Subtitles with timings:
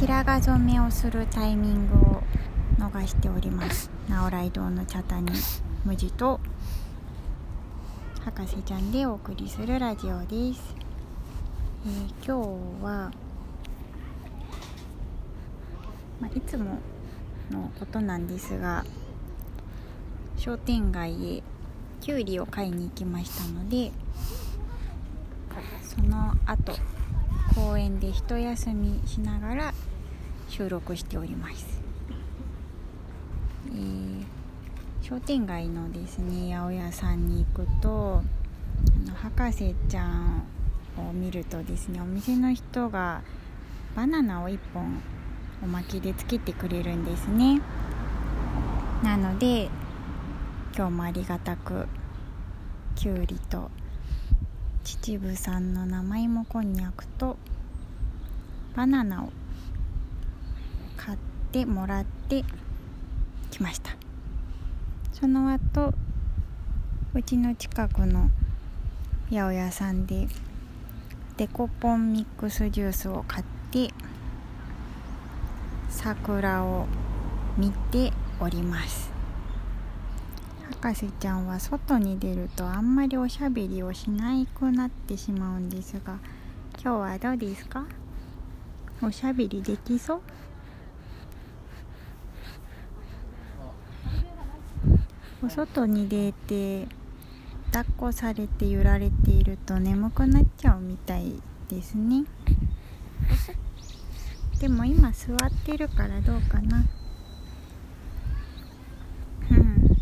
[0.00, 2.22] 白髪染めをするタイミングを
[2.78, 3.90] 逃しております。
[4.08, 5.30] 直来堂の茶谷
[5.84, 6.40] 無地と
[8.24, 10.74] 博士ちゃんでお送りするラジオです、
[11.86, 12.42] えー、今
[12.80, 13.12] 日は、
[16.20, 16.78] まあ、いつも
[17.50, 18.84] のことなんですが
[20.36, 21.42] 商店街へ
[22.00, 23.92] きゅうりを買いに行きましたので
[25.82, 26.72] その後
[27.54, 29.74] 公園で一休みしながら
[30.48, 31.82] 収録しております、
[33.68, 34.24] えー、
[35.02, 38.22] 商店街のですね八百屋さんに行くと
[39.06, 40.44] あの博士ちゃん
[40.96, 43.22] を見るとですねお店の人が
[43.94, 45.02] バナナを1本
[45.62, 47.60] おまけでつけてくれるんですね。
[49.02, 49.68] なので
[50.76, 51.86] 今日もありがたく
[52.94, 53.70] きゅうりと
[54.84, 57.36] 秩父産の生芋こんにゃくと
[58.74, 59.32] バナナを
[60.96, 61.18] 買っ
[61.50, 62.44] てもらって
[63.50, 63.90] きました。
[65.12, 65.92] その後
[67.14, 68.30] うちの近くの
[69.30, 70.28] 八百屋さんで
[71.36, 73.92] デコポンミックスジュースを買って
[75.88, 76.86] 桜を
[77.58, 79.10] 見ております。
[80.82, 86.18] 博士ちゃんは外に出るとあんまりおしゃべりをしないくなってしまうんですが
[86.82, 87.84] 今日はどうですか？
[89.04, 90.20] おしゃべりできそう？
[95.44, 96.86] お外に出て
[97.72, 102.24] 抱っこされて揺られていると眠くなっちゃうみたいですね。
[104.60, 106.84] でも今座ってるからどうかな。
[109.50, 109.96] うん。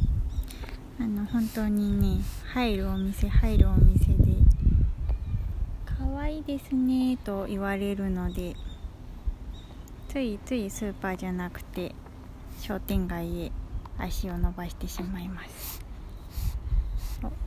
[1.00, 4.36] あの本当にね入るお店入るお店で
[5.86, 8.54] 可愛いですねと言われるので。
[10.10, 11.94] ついついスーパーじゃなくて
[12.60, 13.52] 商店街へ
[13.96, 15.84] 足を伸ばしてしまいます。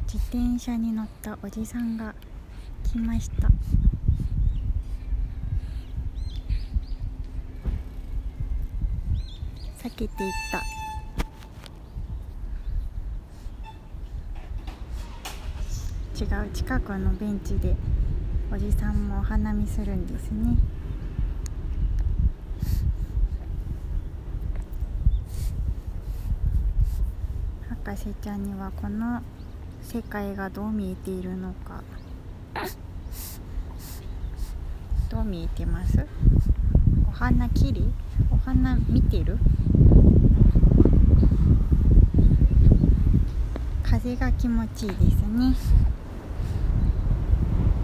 [0.07, 2.15] 自転車に乗ったおじさんが
[2.89, 3.49] 来ました。
[9.85, 10.31] 避けていっ
[16.17, 16.23] た。
[16.23, 17.75] 違う近くのベンチで
[18.53, 20.55] おじさんもお花見するんですね。
[27.85, 29.21] 博士ちゃんにはこの
[29.81, 31.83] 世界がどう見えているのか。
[35.09, 36.07] どう見えてます？
[37.05, 37.83] お花きれい
[38.31, 39.37] お花見てる？
[43.83, 45.53] 風が気持ちいいですね。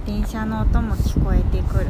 [0.05, 1.87] 電車の音も聞こえてくる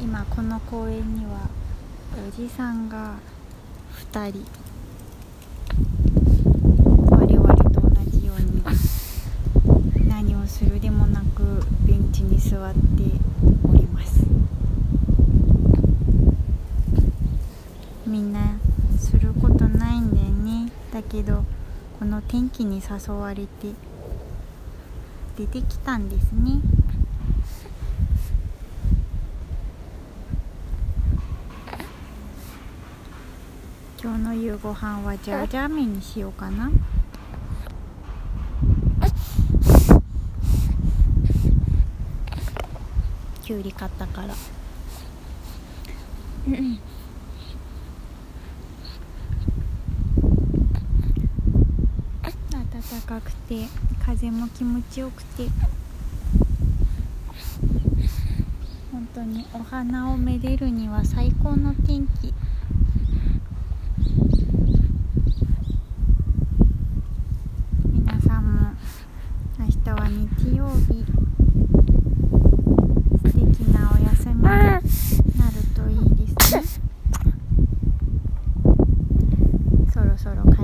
[0.00, 1.50] 今この公園には
[2.26, 3.16] おじさんが
[4.12, 4.46] 2人
[7.10, 8.62] 我々と同じように
[10.08, 11.42] 何をするでもなく
[11.86, 12.78] ベンチに座って
[13.70, 14.24] おります。
[18.06, 18.56] みんな
[18.98, 20.72] することないんだよね。
[20.94, 21.44] だけど
[21.98, 23.48] この天気に誘われて
[25.36, 26.60] 出てきたんですね。
[34.04, 36.72] 今日の夕ご飯はジャージャー麺にしようかな。
[43.44, 44.34] きゅうり買ったから。
[52.72, 53.68] 暖かくて
[54.04, 55.46] 風も気持ちよくて。
[58.90, 62.34] 本当にお花をめでるには最高の天気。
[80.22, 80.61] sort of